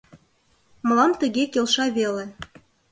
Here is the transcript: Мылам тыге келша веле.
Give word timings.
Мылам 0.87 1.11
тыге 1.21 1.43
келша 1.53 1.85
веле. 1.97 2.25